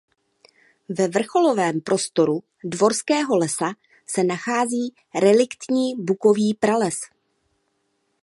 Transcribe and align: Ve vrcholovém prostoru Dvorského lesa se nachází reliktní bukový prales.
Ve 0.89 1.07
vrcholovém 1.07 1.81
prostoru 1.81 2.43
Dvorského 2.63 3.37
lesa 3.37 3.73
se 4.05 4.23
nachází 4.23 4.93
reliktní 5.21 5.95
bukový 5.97 6.53
prales. 6.53 6.95